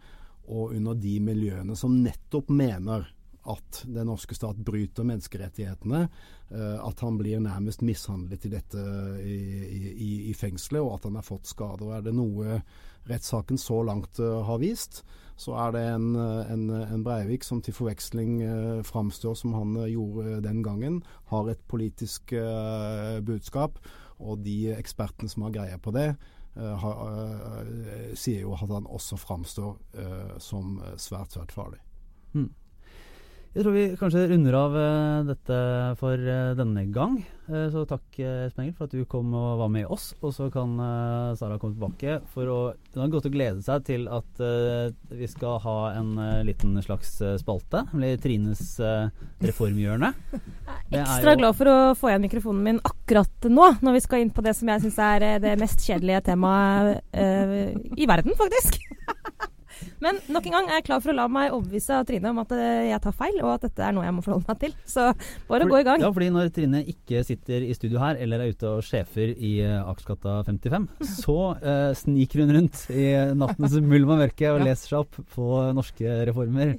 [0.50, 3.08] og under de miljøene som nettopp mener
[3.50, 6.04] at den norske stat bryter menneskerettighetene.
[6.50, 8.84] Uh, at han blir nærmest mishandlet i dette
[9.24, 9.38] i,
[9.90, 11.88] i, i, fengselet, og at han har fått skader.
[11.88, 12.60] Og er det noe
[13.10, 15.02] rettssaken så langt uh, har vist,
[15.40, 18.42] så er det en, en, en Breivik som til forveksling
[18.84, 20.98] framstår som han gjorde den gangen.
[21.32, 22.34] Har et politisk
[23.24, 23.78] budskap
[24.20, 26.08] og de ekspertene som har greie på det,
[26.58, 31.80] uh, har, uh, sier jo at han også framstår uh, som svært, svært farlig.
[32.32, 32.50] Mm.
[33.50, 35.54] Jeg tror vi kanskje runder av uh, dette
[35.98, 37.16] for uh, denne gang.
[37.48, 40.12] Uh, så takk Espen Engel for at du kom og var med oss.
[40.22, 40.76] Og så kan
[41.34, 42.20] Sara komme tilbake.
[42.30, 42.58] For å,
[42.94, 44.38] Hun har gått og glede seg til at
[45.10, 46.14] vi skal ha en
[46.46, 47.82] liten slags spalte.
[47.90, 48.64] Nemlig Trines
[49.42, 50.12] reformhjørne.
[50.92, 54.22] Jeg er ekstra glad for å få igjen mikrofonen min akkurat nå, når vi skal
[54.22, 58.78] inn på det som jeg syns er det mest kjedelige temaet i verden, faktisk.
[60.04, 62.40] Men nok en gang er jeg klar for å la meg overbevise av Trine om
[62.42, 64.76] at eh, jeg tar feil, og at dette er noe jeg må forholde meg til.
[64.88, 65.06] Så
[65.48, 66.04] bare for, gå i gang.
[66.04, 69.56] Ja, fordi når Trine ikke sitter i studio her, eller er ute og sjefer i
[69.64, 70.88] uh, Akersgata 55,
[71.24, 75.50] så uh, sniker hun rundt i nattens mulm og mørke og leser seg opp på
[75.76, 76.78] norske reformer.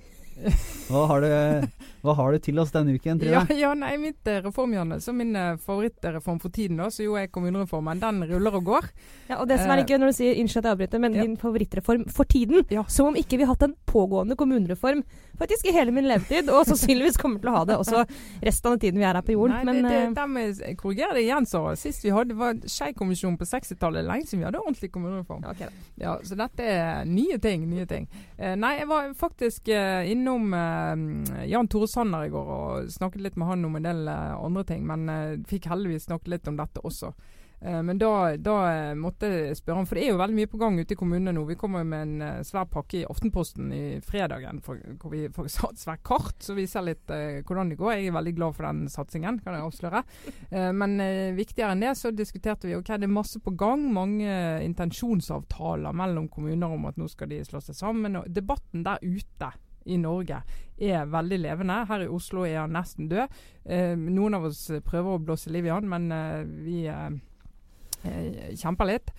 [0.90, 3.44] Hva har, du, hva har du til oss denne uken, Trine?
[3.46, 7.18] Ja, ja, nei, mitt eh, reformhjørne, som min eh, favorittreform for tiden, da, så jo
[7.20, 8.88] er kommunereformen, den ruller og går.
[9.30, 11.18] Ja, og det som er litt ikke når du sier unnskyld at jeg avbryter, men
[11.18, 11.26] ja.
[11.26, 12.66] din favorittreform for tiden.
[12.74, 12.86] Ja.
[12.90, 15.04] Som om ikke vi har hatt en pågående kommunereform
[15.42, 18.04] faktisk i hele min levetid, og sannsynligvis kommer til å ha det også
[18.46, 19.56] resten av tiden vi er her på jorden.
[19.58, 21.74] Nei, men det, det, eh, der må korrigere det igjen, Sara.
[21.80, 24.06] Sist vi hadde var Skeikommisjonen på 60-tallet.
[24.08, 25.46] Lenge siden vi hadde ordentlig kommunereform.
[25.54, 25.88] Okay, da.
[26.02, 27.66] Ja, Så dette er nye ting.
[27.70, 28.08] nye ting.
[28.38, 33.26] Eh, nei, jeg var faktisk eh, innom eh, Jan Tore Sanner i går og snakket
[33.26, 34.88] litt med han om en del eh, andre ting.
[34.88, 37.14] Men eh, fikk heldigvis snakket litt om dette også.
[37.62, 38.56] Eh, men da, da
[38.98, 41.34] måtte jeg spørre han, for det er jo veldig mye på gang ute i kommunene
[41.36, 41.44] nå.
[41.46, 45.50] Vi kommer jo med en svær pakke i Aftenposten i fredagen for, hvor vi får
[45.70, 47.94] et svært kart som viser litt eh, hvordan det går.
[47.96, 50.04] Jeg er veldig glad for den satsingen, kan jeg avsløre.
[50.50, 53.86] Eh, men eh, viktigere enn det så diskuterte vi ok, det er masse på gang.
[53.94, 58.18] Mange intensjonsavtaler mellom kommuner om at nå skal de slå seg sammen.
[58.24, 59.54] og Debatten der ute
[59.86, 60.42] i Norge
[60.82, 61.82] er veldig levende.
[61.90, 63.40] Her i Oslo er han nesten død.
[63.66, 68.90] Eh, noen av oss prøver å blåse liv i han, men eh, vi eh, kjemper
[68.90, 69.14] litt.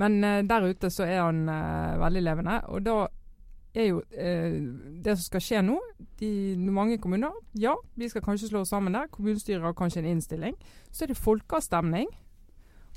[0.00, 2.58] Men eh, der ute så er han eh, veldig levende.
[2.72, 2.96] Og da
[3.74, 4.56] er jo eh,
[5.04, 5.78] det som skal skje nå
[6.20, 6.28] de,
[6.60, 9.10] Mange kommuner ja, vi skal kanskje slå oss sammen der.
[9.12, 10.56] Kommunestyret har kanskje en innstilling.
[10.90, 12.08] Så er det folkeavstemning.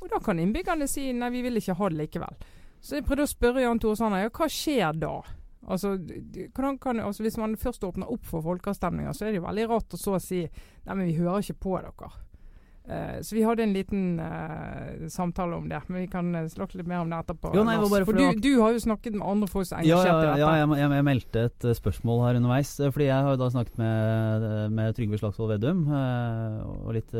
[0.01, 2.36] Og da kan innbyggerne si nei, vi vil ikke ha det likevel.
[2.84, 5.15] Så jeg prøvde å spørre Jan Tore Sanner ja, hva skjer da?
[5.65, 5.95] Altså,
[6.54, 9.97] kan, altså Hvis man først åpner opp for folkeavstemninger, så er det jo veldig rart
[9.97, 12.12] å så si nei, men vi hører ikke på dere.
[12.86, 16.78] Uh, så vi hadde en liten uh, samtale om det, men vi kan uh, snakke
[16.78, 17.56] litt mer om det etterpå.
[17.58, 20.04] Jo, nei, bare for du, du har jo snakket med andre folk som er Ja,
[20.04, 20.43] engasjert ja, i dette.
[20.43, 22.75] ja jeg, jeg, meldte et eh, spørsmål her underveis.
[22.78, 24.45] eh, Fordi jeg har jo da snakket med,
[24.78, 27.17] med Trygve Slagsvold Vedum uh, og litt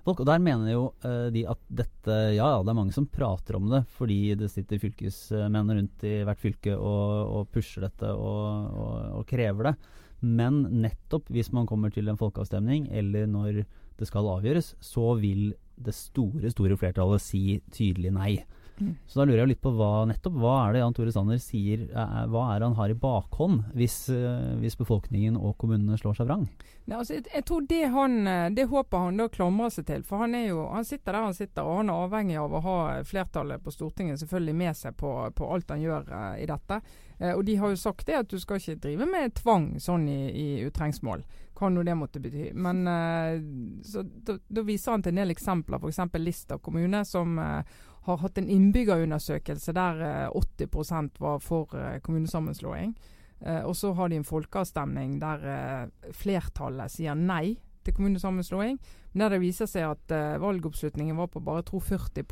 [0.00, 0.20] Senterparti-folk.
[0.20, 3.56] Og der mener jo uh, de at dette Ja, ja, det er mange som prater
[3.56, 8.70] om det fordi det sitter fylkesmenn rundt i hvert fylke og, og pusher dette og,
[8.70, 9.74] og, og krever det.
[10.20, 13.64] Men nettopp hvis man kommer til en folkeavstemning, eller når
[13.96, 18.34] det skal avgjøres, så vil det store, store flertallet si tydelig nei.
[18.80, 18.94] Mm.
[19.06, 21.82] Så da lurer jeg litt på hva nettopp hva er det Jan Tore Sanner sier
[21.90, 26.20] er, Hva er det han har i bakhånd hvis, eh, hvis befolkningen og kommunene slår
[26.20, 26.46] seg vrang?
[26.88, 30.06] Nei, altså, jeg, jeg tror det han eh, Det håper han da klamrer seg til.
[30.06, 32.64] For han er jo Han sitter der han sitter, og han er avhengig av å
[32.64, 36.80] ha flertallet på Stortinget selvfølgelig med seg på, på alt han gjør eh, i dette.
[37.20, 40.08] Eh, og de har jo sagt det at du skal ikke drive med tvang sånn
[40.08, 41.24] i, i utrengsmål.
[41.60, 42.50] Hva nå det måtte bety.
[42.56, 43.36] Men eh,
[43.84, 46.00] så da, da viser han til en del eksempler, f.eks.
[46.20, 50.28] Lista kommune, som eh, har hatt en innbyggerundersøkelse der eh,
[50.60, 52.94] 80% var for eh, kommunesammenslåing.
[53.40, 58.78] Eh, og så har de en folkeavstemning der eh, flertallet sier nei til kommunesammenslåing.
[59.12, 62.24] Men der det viser seg at eh, valgoppslutningen var på bare tro 40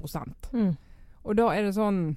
[0.53, 0.77] Mm.
[1.25, 2.17] Og da er det sånn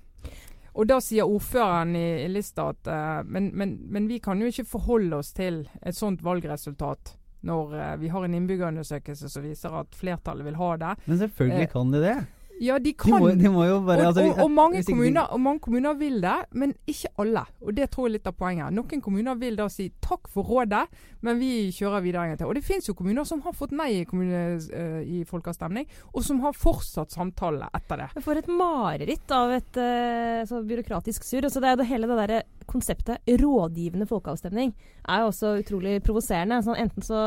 [0.74, 4.48] Og da sier ordføreren i, i lista at uh, men, men, men vi kan jo
[4.48, 9.76] ikke forholde oss til et sånt valgresultat når uh, vi har en innbyggerundersøkelse som viser
[9.76, 10.94] at flertallet vil ha det.
[11.12, 12.16] Men selvfølgelig uh, kan de det.
[12.62, 14.92] Ja, de De kan må, de må jo bare og, altså, og, og, mange ikke
[14.92, 17.42] de- kommuner, og mange kommuner vil det, men ikke alle.
[17.62, 18.74] Og Det tror jeg er litt av poenget.
[18.76, 20.84] Noen kommuner vil da si takk for rådet,
[21.26, 22.52] men vi kjører videre en gang til.
[22.52, 26.26] Og det finnes jo kommuner som har fått nei i, kommune, uh, i folkeavstemning, og
[26.28, 28.10] som har fortsatt samtale etter det.
[28.20, 31.50] Jeg får et mareritt av et uh, så byråkratisk surr.
[31.50, 34.76] Altså det er jo det hele det derre konseptet rådgivende folkeavstemning
[35.10, 36.62] er jo også utrolig provoserende.
[36.64, 37.24] Sånn, enten så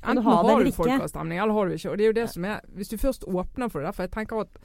[0.00, 1.92] kan Enten du ha det har du folkeavstemning, eller har du ikke.
[1.92, 4.14] Og det er jo det som er Hvis du først åpner for det, for jeg
[4.16, 4.58] tenker at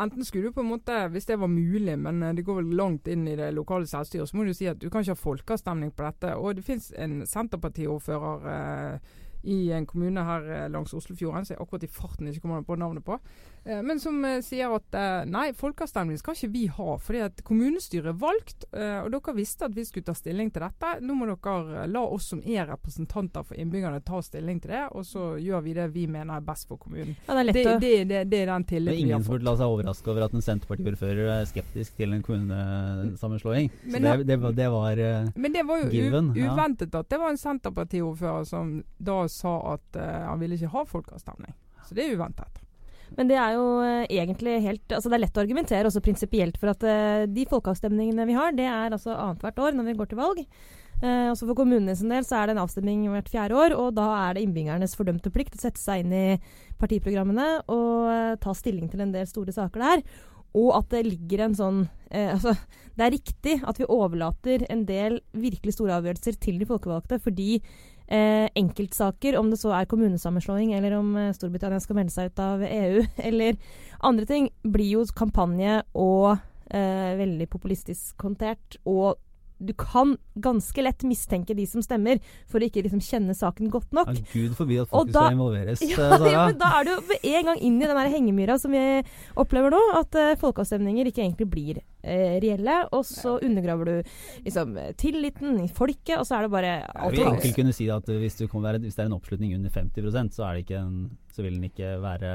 [0.00, 2.76] Enten skulle du på en måte, hvis det var mulig, men eh, det går vel
[2.76, 5.24] langt inn i det lokale selvstyret, så må du si at du kan ikke ha
[5.24, 6.36] folkeavstemning på dette.
[6.36, 11.62] Og det finnes en Senterpartiordfører eh, i en kommune her eh, langs Oslofjorden, som jeg
[11.62, 13.18] akkurat i farten ikke kommer på navnet på,
[13.84, 18.08] men som eh, sier at eh, nei, folkeavstemning skal ikke vi ha, fordi at kommunestyret
[18.14, 20.92] er valgt, eh, og dere visste at vi skulle ta stilling til dette.
[21.04, 24.86] Nå må dere eh, la oss som er representanter for innbyggerne ta stilling til det,
[24.96, 27.16] og så gjør vi det vi mener er best for kommunen.
[27.28, 29.26] Ja, det er lett Det, å det, det, det er den tilliten vi ingen har
[29.28, 33.70] som burde la seg overraske over at en Senterparti-ordfører er skeptisk til en kommunesammenslåing.
[33.84, 36.54] Så Men det, det, var- det var eh, Men det var jo Given, u ja.
[36.54, 40.84] uventet at det var en Senterpartiordfører som da sa at uh, han ville ikke ha
[40.88, 41.54] folkeavstemning.
[41.86, 42.60] Så det er uventet.
[43.18, 46.60] Men det er jo eh, egentlig helt Altså det er lett å argumentere også prinsipielt
[46.60, 50.12] for at eh, de folkeavstemningene vi har, det er altså annethvert år når vi går
[50.12, 50.44] til valg.
[51.00, 53.94] Eh, også For kommunene sin del så er det en avstemning hvert fjerde år, og
[53.96, 56.26] da er det innbyggernes fordømte plikt å sette seg inn i
[56.80, 60.04] partiprogrammene og eh, ta stilling til en del store saker der.
[60.60, 62.56] Og at det ligger en sånn eh, Altså,
[62.98, 67.62] det er riktig at vi overlater en del virkelig store avgjørelser til de folkevalgte, fordi
[68.10, 72.42] eh, enkeltsaker, om det så er kommunesammenslåing, eller om eh, Storbritannia skal melde seg ut
[72.44, 73.58] av EU, eller
[74.06, 76.36] andre ting, blir jo kampanje og
[76.70, 78.80] eh, veldig populistisk håndtert.
[78.84, 79.18] Og
[79.60, 83.92] du kan ganske lett mistenke de som stemmer, for å ikke liksom kjenne saken godt
[83.96, 84.08] nok.
[84.16, 85.84] Ja, Gud forby at folk da- skal involveres.
[85.90, 86.30] Ja, eh, Sara.
[86.32, 88.84] ja, men da er du med en gang inn i den der hengemyra som vi
[89.40, 89.80] opplever nå.
[89.98, 92.78] At uh, folkeavstemninger ikke egentlig blir uh, reelle.
[92.96, 94.12] Og så undergraver du
[94.46, 97.34] liksom tilliten i folket, og så er det bare alt kaos.
[97.34, 100.46] enkelt kunne si at hvis, du være, hvis det er en oppslutning under 50% så,
[100.46, 100.98] er det ikke en,
[101.34, 102.32] så vil den ikke være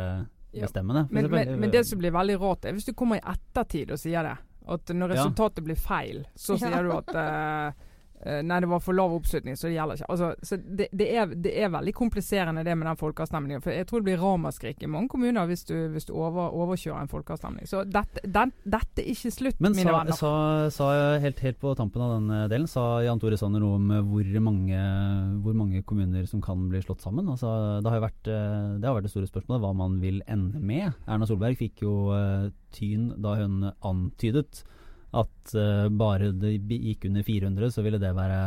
[0.55, 1.07] bestemmende.
[1.11, 4.01] Men, men, men det som blir veldig rart, er hvis du kommer i ettertid og
[4.01, 4.35] sier det.
[4.67, 7.83] At når resultatet blir feil, så sier du at eh,
[8.25, 10.07] Nei, det var for lav oppslutning, så det gjelder ikke.
[10.09, 13.61] Altså, så det, det, er, det er veldig kompliserende det med den folkeavstemningen.
[13.61, 17.03] For jeg tror det blir ramaskrik i mange kommuner hvis du, hvis du over, overkjører
[17.03, 17.67] en folkeavstemning.
[17.69, 20.17] Så dette, den, dette er ikke slutt, Men mine sa, venner.
[20.17, 20.33] sa,
[20.73, 20.89] sa
[21.21, 24.05] helt, helt på tampen av den eh, delen, sa Jan Tore Sanner noe om eh,
[24.09, 24.81] hvor mange,
[25.45, 27.29] hvor mange kommuner som kan bli slått sammen?
[27.29, 27.51] Altså,
[27.85, 30.95] det, har vært, eh, det har vært det store spørsmålet hva man vil ende med.
[31.05, 34.63] Erna Solberg fikk jo eh, tyn da hun antydet
[35.15, 38.41] at uh, bare det gikk under 400, så ville det være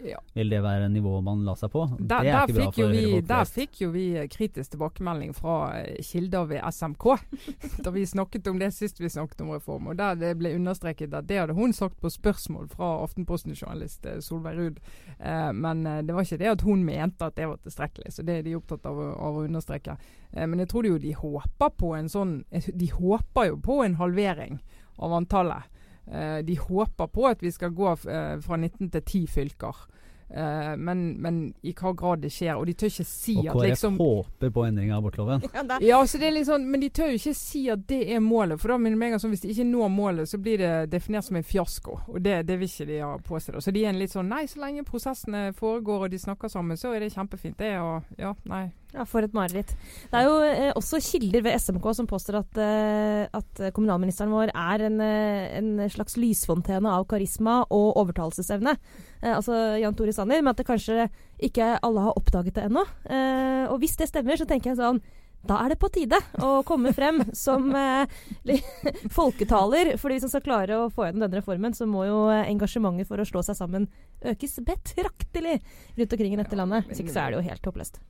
[0.00, 0.16] Ja.
[0.32, 1.82] Vil det være nivået man la seg på?
[1.98, 5.34] Der, det er ikke bra for vi, folk der fikk jo vi eh, kritisk tilbakemelding
[5.36, 7.06] fra eh, kilder ved SMK.
[7.84, 9.90] da vi snakket om det sist vi snakket om reform.
[9.92, 14.56] Og der det ble understreket at det hadde hun sagt på spørsmål fra Aftenposten-journalist Solveig
[14.56, 14.80] Ruud.
[15.18, 18.14] Eh, men det var ikke det at hun mente at det var tilstrekkelig.
[18.16, 19.98] Så det er de opptatt av, av å understreke.
[20.32, 24.00] Eh, men jeg tror jo de håper på en sånn De håper jo på en
[24.00, 24.62] halvering
[25.00, 25.68] av antallet.
[26.10, 29.86] Eh, de håper på at vi skal gå eh, fra 19 til 10 fylker.
[30.30, 32.54] Eh, men, men i hva grad det skjer.
[32.54, 35.42] Og de tør ikke si Og at KrF liksom håper på endring av abortloven.
[35.50, 38.00] Ja, ja, så det er litt sånn, Men de tør jo ikke si at det
[38.14, 38.60] er målet.
[38.62, 41.26] For da minner meg om sånn, Hvis de ikke når målet, så blir det definert
[41.26, 41.98] som en fiasko.
[42.14, 43.58] Og det, det vil ikke de ha på seg.
[43.60, 46.78] Så de er en litt sånn Nei, så lenge prosessene foregår og de snakker sammen,
[46.78, 47.58] så er det kjempefint.
[47.58, 48.68] Det er å Ja, nei.
[48.90, 49.70] Ja, for et mareritt.
[50.10, 54.50] Det er jo eh, også kilder ved SMK som påstår at, eh, at kommunalministeren vår
[54.50, 58.74] er en, eh, en slags lysfontene av karisma og overtalelsesevne.
[59.22, 61.08] Eh, altså Jan Tore Sanner, men at det kanskje
[61.40, 62.84] ikke alle har oppdaget det ennå.
[63.08, 65.02] Eh, og hvis det stemmer, så tenker jeg sånn
[65.40, 68.10] da er det på tide å komme frem som eh,
[69.18, 69.94] folketaler.
[69.96, 73.08] fordi hvis man skal klare å få gjennom denne reformen, så må jo eh, engasjementet
[73.08, 73.88] for å slå seg sammen
[74.20, 75.60] økes betraktelig
[75.96, 76.90] rundt omkring i dette landet.
[76.90, 78.02] Hvis ikke så er det jo helt håpløst.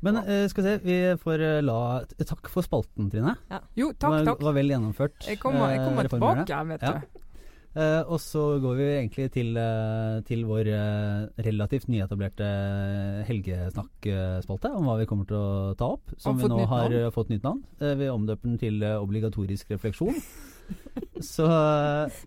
[0.00, 1.80] Men eh, skal vi se, vi får eh, la
[2.22, 3.34] Takk for spalten, Trine.
[3.76, 5.26] Jo, takk, takk, var, var vel gjennomført.
[5.26, 6.46] Jeg kommer, jeg eh, kommer reformhjørnet.
[6.48, 7.26] tilbake, vet Ja.
[7.74, 7.80] Du.
[7.80, 12.46] Eh, og så går vi egentlig til, uh, til vår uh, relativt nyetablerte
[13.28, 16.14] helgesnakkspalte om hva vi kommer til å ta opp.
[16.18, 17.62] Som vi nå har fått nytt navn.
[17.78, 20.18] Vi omdøper den til obligatorisk refleksjon.
[21.20, 21.46] Så,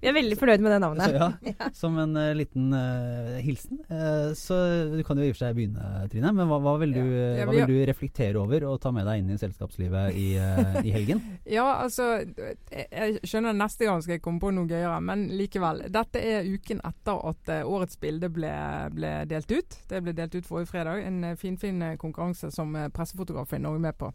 [0.02, 1.16] Vi er veldig fornøyd med det så navnet.
[1.50, 3.80] ja, som en uh, liten uh, hilsen.
[3.90, 4.58] Uh, så
[4.94, 6.34] du kan jo i og for seg begynne, Trine.
[6.36, 7.44] Men hva, hva, vil, du, Ja.
[7.44, 10.94] Ja, hva vil du reflektere over og ta med deg inn i selskapslivet i, i
[10.94, 11.24] helgen?
[11.54, 15.84] Ja, altså Jeg skjønner neste gang skal jeg komme på noe gøyere, men likevel.
[15.94, 18.54] Dette er uken etter at årets bilde ble,
[18.94, 19.78] ble delt ut.
[19.90, 21.04] Det ble delt ut forrige fredag.
[21.04, 24.12] En finfin fin konkurranse som pressefotograf er Norge med på.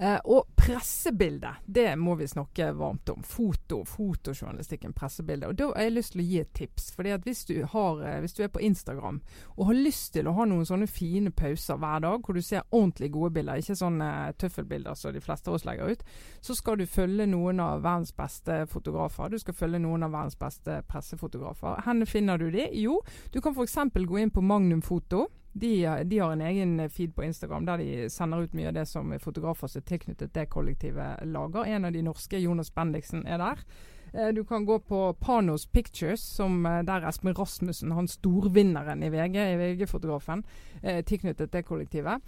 [0.00, 3.22] Eh, og pressebildet, det må vi snakke varmt om.
[3.22, 5.48] Foto, fotojournalistikken, pressebildet.
[5.50, 6.90] Og da har jeg lyst til å gi et tips.
[6.96, 9.20] fordi at hvis du, eh, hvis du er på Instagram
[9.58, 12.62] og har lyst til å ha noen sånne fine pauser hver dag, hvor du ser
[12.72, 16.02] ordentlig gode bilder, ikke sånne tøffelbilder som de fleste av oss legger ut,
[16.40, 19.28] så skal du følge noen av verdens beste fotografer.
[19.28, 21.82] Du skal følge noen av verdens beste pressefotografer.
[21.84, 22.70] Hvor finner du de?
[22.72, 23.76] Jo, du kan f.eks.
[23.92, 25.26] gå inn på Magnum Foto.
[25.52, 28.86] De, de har en egen feed på Instagram der de sender ut mye av det
[28.86, 31.66] som fotografer som er tilknyttet det kollektivet lager.
[31.66, 33.64] En av de norske, Jonas Bendiksen, er der.
[34.12, 39.10] Eh, Du kan gå på Panos Pictures, som eh, der Espen Rasmussen, han storvinneren i
[39.10, 40.42] VG, i VG-fotografen,
[40.82, 42.20] eh, tilknyttet det kollektivet.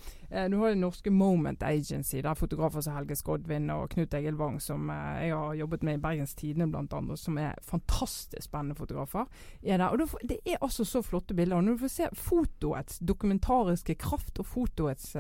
[0.51, 4.61] Du har det norske Moment Agency, der fotografer som Helge Skodvin og Knut Egil Wang,
[4.63, 9.27] som jeg har jobbet med i Bergens Tidende bl.a., som er fantastisk spennende fotografer,
[9.63, 9.89] er der.
[9.93, 11.57] Og Det er altså så flotte bilder.
[11.57, 15.17] Og når du får se fotoets dokumentariske kraft og fotoets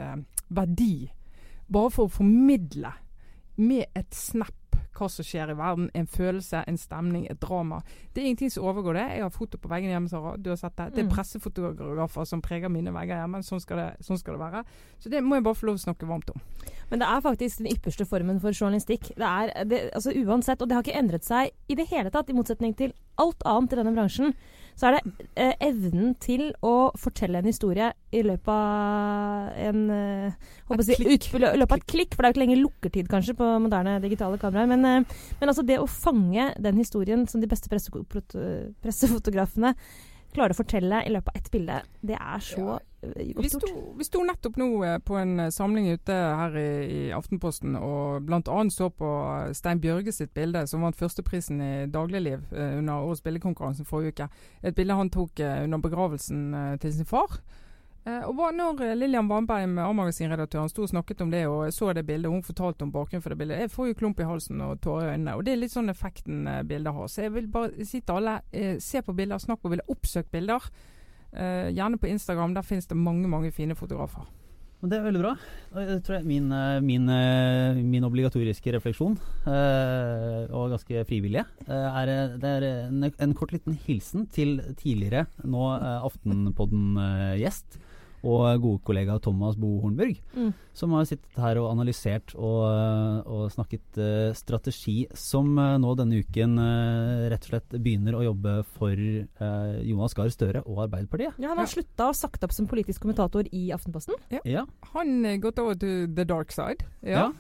[0.49, 1.13] verdi,
[1.73, 2.95] bare for å formidle
[3.57, 4.62] med et snap
[4.93, 5.91] hva som skjer i verden.
[5.95, 7.81] En følelse, en stemning, et drama.
[8.15, 9.07] Det er ingenting som overgår det.
[9.17, 10.37] Jeg har foto på veggene hjemme, Sara.
[10.37, 10.91] Du har sett det.
[10.95, 11.15] Det er Mm.
[11.15, 13.43] pressefotografer som preger mine vegger hjemme.
[13.43, 14.65] Sånn skal, det, sånn skal det være.
[15.01, 16.41] Så det må jeg bare få lov å snakke varmt om.
[16.91, 19.13] Men det er faktisk den ypperste formen for journalistikk.
[19.17, 22.29] Det er, det, altså Uansett, og det har ikke endret seg i det hele tatt,
[22.31, 24.35] i motsetning til alt annet i denne bransjen,
[24.79, 30.53] så er det eh, evnen til å fortelle en historie i løpet av en eh,
[30.69, 33.37] håper si, ut, løpet av et klikk, for det er jo ikke lenger lukkertid kanskje
[33.39, 34.71] på moderne digitale kameraer.
[34.73, 39.75] Men, eh, men altså det å fange den historien som de beste pressefotografene
[40.33, 42.81] klarer å fortelle i løpet av ett bilde, det er så Ja.
[43.03, 46.69] Eh, Vi sto, vi sto nettopp nå eh, på en eh, samling ute her i,
[46.87, 48.59] i Aftenposten og bl.a.
[48.71, 49.11] så på
[49.59, 54.31] Stein Bjørge sitt bilde, som vant førsteprisen i dagligliv under årets bildekonkurranse forrige uke.
[54.63, 57.41] Et bilde han tok under begravelsen til sin far.
[58.03, 62.03] Eh, og var når Lillian Wandberg, A-magasinredaktøren, sto og snakket om det og så det
[62.07, 64.61] bildet, og hun fortalte om bakgrunnen for det bildet, jeg får jo klump i halsen
[64.61, 65.37] og tårer i øynene.
[65.37, 67.07] Og det er litt sånn effekten bildet har.
[67.07, 68.41] Så jeg vil bare si til alle,
[68.83, 70.67] se på bilder, snakk på bilder, oppsøk bilder.
[71.33, 74.27] Eh, gjerne på Instagram, der finnes det mange mange fine fotografer.
[74.83, 75.37] Det er veldig bra.
[75.77, 79.17] Det tror jeg min, eh, min, eh, min obligatoriske refleksjon,
[79.47, 85.71] og ganske frivillige, er, det er en, en kort liten hilsen til tidligere, nå
[86.03, 87.79] Aftenpodden-gjest,
[88.23, 90.53] og gode kollega Thomas Bo Hornburg, Mm.
[90.73, 95.95] som har sittet her og analysert og, eh, og snakket uh, strategi, som uh, nå
[95.99, 98.95] denne uken uh, rett og slett begynner å jobbe for
[99.83, 101.35] Jonas Gahr Støre og Arbeiderpartiet.
[101.43, 101.75] Ja, han har Ja.
[101.75, 104.15] slutta og sagt opp som politisk kommentator i Aftenposten.
[104.45, 106.85] Ja, Han er gått over til the dark side.
[107.03, 107.33] Ja.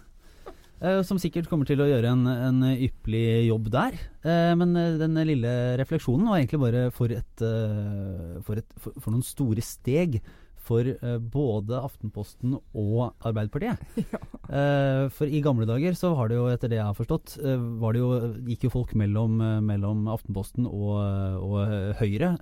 [0.82, 3.94] Eh, som sikkert kommer til å gjøre en, en ypperlig jobb der.
[4.26, 7.44] Eh, men den lille refleksjonen var egentlig bare for, et,
[8.42, 10.18] for, et, for, for noen store steg
[10.62, 13.82] for eh, både Aftenposten og Arbeiderpartiet.
[14.52, 17.36] Eh, for i gamle dager så var det jo, etter det jeg har forstått,
[17.80, 18.08] var det jo,
[18.50, 20.98] gikk jo folk mellom, mellom Aftenposten og,
[21.40, 21.70] og
[22.02, 22.34] Høyre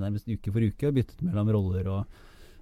[0.00, 2.20] nærmest uke for uke og byttet mellom roller og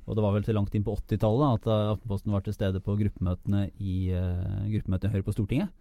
[0.09, 2.97] og det var vel til langt inn på 80-tallet at Aftenposten var til stede på
[2.97, 5.75] gruppemøtene i, uh, gruppemøtene i Høyre på Stortinget.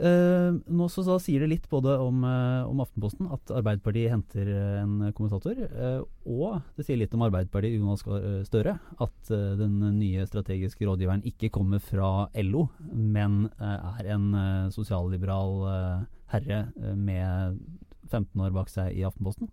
[0.00, 4.48] Eh, nå så, så sier det litt både om, uh, om Aftenposten at Arbeiderpartiet henter
[4.48, 8.06] eh, en kommentator, uh, og det sier litt om Arbeiderpartiet Jonas
[8.48, 8.78] Støre.
[9.04, 14.26] At den nye strategiske rådgiveren ikke kommer fra LO, men er en
[14.72, 16.62] sosialliberal herre
[16.96, 17.60] med
[18.10, 19.50] 15 år bak seg i Aftenposten.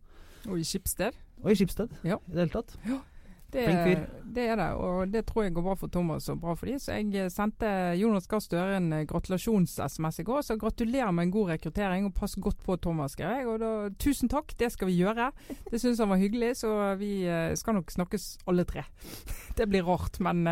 [0.48, 1.18] Og i Skipsted.
[1.44, 2.20] Og i Skipsted Ja.
[2.28, 2.78] i det hele tatt.
[3.52, 3.64] Det,
[4.36, 6.76] det er det, og det tror jeg går bra for Thomas og bra for de.
[6.84, 10.44] Så jeg eh, sendte Jonas Gahr Støre en eh, gratulasjons-SMS i går.
[10.44, 13.48] Så gratulerer med en god rekruttering, og pass godt på Thomas, skrev jeg.
[13.48, 13.72] Og da,
[14.04, 15.32] tusen takk, det skal vi gjøre.
[15.72, 18.84] Det syns han var hyggelig, så vi eh, skal nok snakkes alle tre.
[19.58, 20.44] Det blir rart, men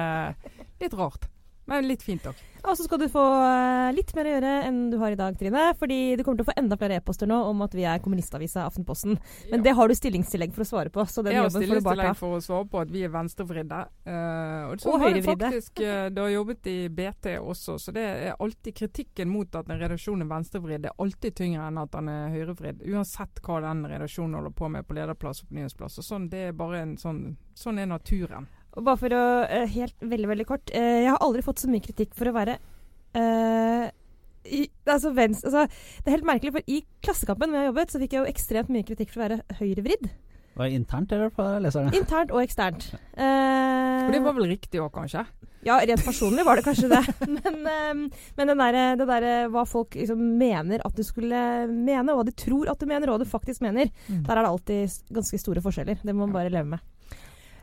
[0.82, 1.28] litt rart.
[1.68, 2.36] Men litt fint òg.
[2.66, 5.36] Og så skal du få eh, litt mer å gjøre enn du har i dag,
[5.38, 5.68] Trine.
[5.78, 8.64] Fordi du kommer til å få enda flere e-poster nå om at vi er kommunistavisa
[8.66, 9.20] Aftenposten.
[9.52, 11.78] Men det har du stillingstillegg for å svare på, så den Jeg har jobben får
[11.82, 12.16] du bare ta.
[12.16, 13.82] stillingstillegg for å svare på at vi er venstrevridde.
[14.10, 15.52] Eh, og så Og har høyrevridde.
[15.52, 19.70] faktisk eh, Du har jobbet i BT også, så det er alltid kritikken mot at
[19.70, 20.90] en redaksjon er venstrevridd.
[20.90, 22.82] Er alltid tyngre enn at den er høyrevridd.
[22.90, 26.02] Uansett hva den redaksjonen holder på med på lederplass og på nyhetsplass.
[26.02, 27.24] Og sånn, det er bare en sånn
[27.56, 28.50] Sånn er naturen.
[28.76, 30.74] Og bare for å eh, Helt veldig, veldig kort.
[30.76, 32.58] eh, jeg har aldri fått så mye kritikk for å være
[33.16, 33.88] uh,
[34.46, 35.64] i, altså, venstre, altså,
[36.04, 38.30] det er helt merkelig, for i Klassekampen hvor jeg har jobbet, så fikk jeg jo
[38.30, 40.06] ekstremt mye kritikk for å være høyrevridd.
[40.56, 41.92] Var det internt eller fra leserne?
[41.98, 42.86] Internt og eksternt.
[43.18, 45.26] Uh, Og det var vel riktig òg, kanskje?
[45.66, 47.02] Ja, rent personlig var det kanskje det.
[47.40, 51.40] Men, uh, men den der, det derre hva folk liksom mener at du skulle
[51.72, 54.44] mene, og hva de tror at du mener, og hva du faktisk mener, der er
[54.46, 56.06] det alltid ganske store forskjeller.
[56.06, 56.86] Det må man bare leve med.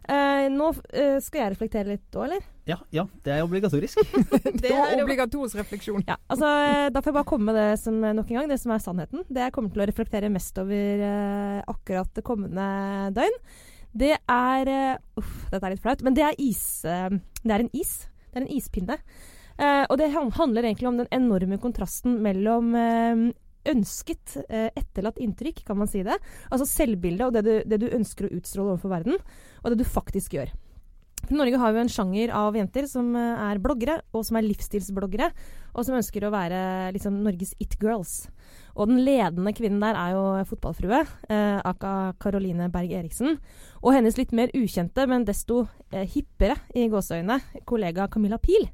[0.08, 2.42] Eh, nå eh, skal jeg reflektere litt òg, eller?
[2.72, 3.98] Ja, ja, det er obligatorisk.
[4.62, 6.04] Det er obligatorisk refleksjon.
[6.06, 8.48] Ja, altså eh, Da får jeg bare komme med det som eh, nok en gang,
[8.52, 9.24] det som er sannheten.
[9.26, 12.66] Det jeg kommer til å reflektere mest over eh, akkurat det kommende
[13.18, 13.38] døgn,
[13.98, 16.62] det er eh, Uff, dette er litt flaut, men det er is.
[16.86, 17.10] eh,
[17.42, 17.94] det er en is.
[18.30, 18.98] Det er en ispinne.
[19.58, 23.26] Eh, og det handler egentlig om den enorme kontrasten mellom eh,
[23.68, 26.18] ønsket, eh, etterlatt inntrykk, kan man si det.
[26.50, 29.18] Altså selvbildet og det du, det du ønsker å utstråle overfor verden,
[29.62, 30.52] og det du faktisk gjør.
[31.30, 34.46] I Norge har jo en sjanger av jenter som eh, er bloggere, og som er
[34.48, 35.28] livsstilsbloggere,
[35.72, 38.24] og som ønsker å være liksom Norges it girls.
[38.74, 43.38] Og den ledende kvinnen der er jo fotballfrue, eh, aka Caroline Berg Eriksen.
[43.82, 48.66] Og hennes litt mer ukjente, men desto eh, hippere i gåseøyne, kollega Camilla Pil.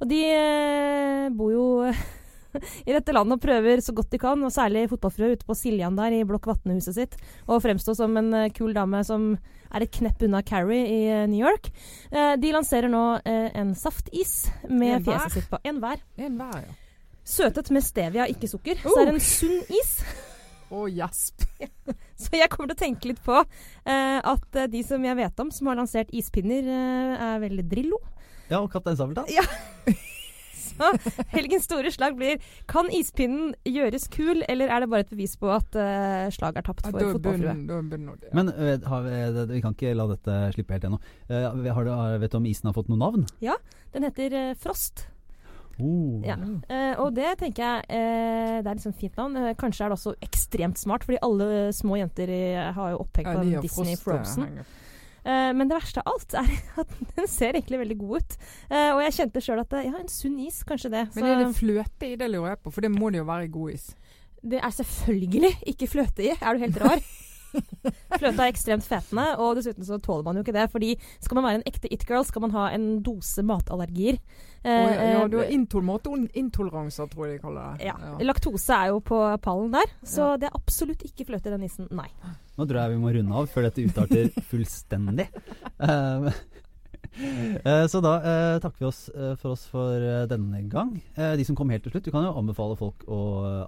[0.00, 1.66] Og de eh, bor jo
[2.88, 5.98] i dette landet og prøver så godt de kan, og særlig fotballfrue ute på Siljan
[5.98, 9.34] der i Blokk Vatne-huset sitt, og fremstå som en eh, kul dame som
[9.74, 11.70] er et knepp unna Carrie i eh, New York.
[12.10, 16.02] Eh, de lanserer nå en saftis med En fjeset sitt på en hver.
[16.20, 16.78] En hver, ja.
[17.24, 18.80] Søtet med stevia, ikke sukker.
[18.84, 19.94] Så er det en sunn is.
[20.74, 21.44] Å, jasp.
[22.22, 25.52] Så jeg kommer til å tenke litt på eh, at de som jeg vet om
[25.54, 28.00] som har lansert ispinner, eh, er veldig Drillo.
[28.50, 29.30] Ja, og Kaptein Sabeltann.
[29.32, 29.44] Ja.
[30.74, 30.90] Så
[31.34, 35.50] helgens store slag blir Kan ispinnen gjøres kul, eller er det bare et bevis på
[35.54, 37.54] at uh, slaget er tapt for er fotballfrue?
[37.54, 38.34] ja.
[38.34, 41.00] Men uh, har vi, det- vi kan ikke la dette slippe helt ennå.
[41.30, 43.26] Uh, har du, har, vet du om isen har fått noe navn?
[43.44, 43.54] Ja,
[43.94, 45.06] Den heter eh, Frost.
[45.78, 46.22] Oh.
[46.22, 46.36] Ja.
[46.70, 49.34] Eh, og det tenker jeg eh, Det er liksom fint navn.
[49.40, 52.42] Eh, kanskje er det også ekstremt smart, fordi alle små jenter i,
[52.76, 54.64] har jo oppheng Ja, på Disney frost, eh, Frozen.
[55.24, 56.50] Eh, men det verste av alt er
[56.82, 58.38] at den ser egentlig veldig god ut.
[58.68, 61.04] Eh, og jeg kjente sjøl at eh, ja, en sunn is, kanskje det.
[61.16, 62.74] Men er det fløte i det, lurer jeg på?
[62.74, 63.90] For det må det jo være i god is.
[64.44, 66.34] Det er selvfølgelig ikke fløte i.
[66.36, 67.00] Er du helt rar?
[68.18, 70.66] Fløte er ekstremt fetende, og dessuten så tåler man jo ikke det.
[70.72, 70.92] Fordi
[71.22, 74.18] skal man være en ekte it-girl, skal man ha en dose matallergier.
[74.64, 77.90] Oh, ja, ja, Eh, du har intol matintoleranser, tror jeg de kaller det.
[77.90, 77.96] ja.
[78.24, 81.88] Laktose er jo på pallen der, så det er absolutt ikke fløte i den isen.
[81.92, 82.08] Nei.
[82.56, 85.28] Nå tror jeg vi må runde av før dette utarter fullstendig.
[87.64, 90.90] Eh, så da eh, takker vi oss eh, for oss for eh, denne gang.
[91.14, 93.18] Eh, de som kom helt til slutt, du kan jo anbefale folk å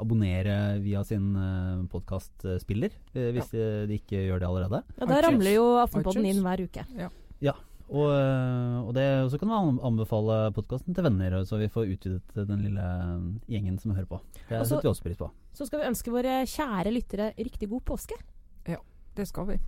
[0.00, 4.82] abonnere via sin eh, podkastspiller, hvis de, de ikke gjør det allerede.
[4.98, 6.84] Ja, da ramler jo Aftenpodden inn hver uke.
[6.98, 7.08] Ja.
[7.44, 7.54] ja.
[7.88, 12.66] og, det, og så kan man anbefale podkasten til venner, så vi får utvidet den
[12.66, 12.88] lille
[13.52, 14.20] gjengen som hører på.
[14.50, 15.30] Det også, setter vi også pris på.
[15.56, 18.18] Så skal vi ønske våre kjære lyttere riktig god påske.
[18.68, 18.82] Ja,
[19.16, 19.60] Det skal vi.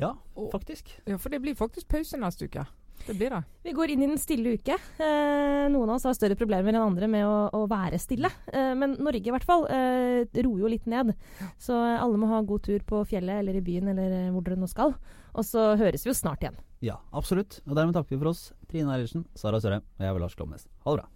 [0.00, 0.88] Ja, Og- faktisk.
[1.06, 2.64] Ja, for det blir faktisk pause neste uke.
[3.06, 3.42] Det blir det.
[3.66, 4.76] Vi går inn i den stille uke.
[4.96, 8.30] Eh, noen av oss har større problemer enn andre med å, å være stille.
[8.48, 11.12] Eh, men Norge i hvert fall eh, roer jo litt ned.
[11.60, 14.60] Så alle må ha god tur på fjellet eller i byen eller eh, hvor dere
[14.60, 14.96] nå skal.
[15.34, 16.56] Og så høres vi jo snart igjen.
[16.84, 17.60] Ja, absolutt.
[17.68, 18.42] Og dermed takker vi for oss.
[18.70, 20.64] Trine Eilertsen, Sara Sørheim og jeg er Lars Klomnes.
[20.84, 21.08] Ha det bra.